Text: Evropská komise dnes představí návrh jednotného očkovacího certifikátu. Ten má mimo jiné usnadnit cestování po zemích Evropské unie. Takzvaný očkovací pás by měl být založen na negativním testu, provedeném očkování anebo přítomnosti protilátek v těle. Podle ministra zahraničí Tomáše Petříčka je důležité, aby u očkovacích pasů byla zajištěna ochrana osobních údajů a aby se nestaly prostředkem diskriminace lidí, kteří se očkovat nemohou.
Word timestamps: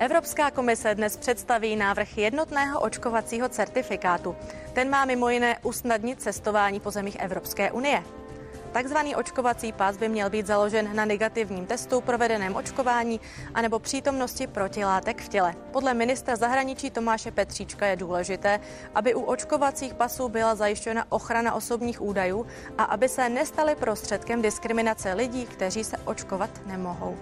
Evropská 0.00 0.50
komise 0.50 0.94
dnes 0.94 1.16
představí 1.16 1.76
návrh 1.76 2.18
jednotného 2.18 2.80
očkovacího 2.80 3.48
certifikátu. 3.48 4.36
Ten 4.72 4.90
má 4.90 5.04
mimo 5.04 5.28
jiné 5.28 5.58
usnadnit 5.62 6.22
cestování 6.22 6.80
po 6.80 6.90
zemích 6.90 7.16
Evropské 7.20 7.72
unie. 7.72 8.02
Takzvaný 8.72 9.16
očkovací 9.16 9.72
pás 9.72 9.96
by 9.96 10.08
měl 10.08 10.30
být 10.30 10.46
založen 10.46 10.96
na 10.96 11.04
negativním 11.04 11.66
testu, 11.66 12.00
provedeném 12.00 12.56
očkování 12.56 13.20
anebo 13.54 13.78
přítomnosti 13.78 14.46
protilátek 14.46 15.22
v 15.22 15.28
těle. 15.28 15.54
Podle 15.72 15.94
ministra 15.94 16.36
zahraničí 16.36 16.90
Tomáše 16.90 17.30
Petříčka 17.30 17.86
je 17.86 17.96
důležité, 17.96 18.60
aby 18.94 19.14
u 19.14 19.20
očkovacích 19.20 19.94
pasů 19.94 20.28
byla 20.28 20.54
zajištěna 20.54 21.04
ochrana 21.08 21.54
osobních 21.54 22.02
údajů 22.02 22.46
a 22.78 22.84
aby 22.84 23.08
se 23.08 23.28
nestaly 23.28 23.74
prostředkem 23.74 24.42
diskriminace 24.42 25.12
lidí, 25.12 25.46
kteří 25.46 25.84
se 25.84 25.96
očkovat 26.04 26.50
nemohou. 26.66 27.16